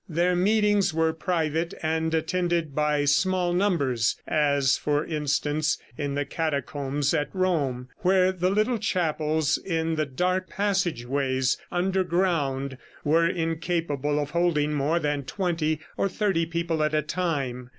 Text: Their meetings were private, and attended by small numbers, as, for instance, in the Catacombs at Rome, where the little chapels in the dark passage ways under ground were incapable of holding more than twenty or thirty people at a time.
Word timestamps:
Their 0.09 0.35
meetings 0.35 0.95
were 0.95 1.13
private, 1.13 1.75
and 1.83 2.11
attended 2.15 2.73
by 2.73 3.05
small 3.05 3.53
numbers, 3.53 4.15
as, 4.27 4.75
for 4.75 5.05
instance, 5.05 5.77
in 5.95 6.15
the 6.15 6.25
Catacombs 6.25 7.13
at 7.13 7.29
Rome, 7.35 7.87
where 7.99 8.31
the 8.31 8.49
little 8.49 8.79
chapels 8.79 9.59
in 9.59 9.93
the 9.97 10.07
dark 10.07 10.49
passage 10.49 11.05
ways 11.05 11.55
under 11.71 12.03
ground 12.03 12.79
were 13.03 13.27
incapable 13.27 14.17
of 14.19 14.31
holding 14.31 14.73
more 14.73 14.97
than 14.97 15.21
twenty 15.21 15.79
or 15.97 16.09
thirty 16.09 16.47
people 16.47 16.81
at 16.81 16.95
a 16.95 17.03
time. 17.03 17.69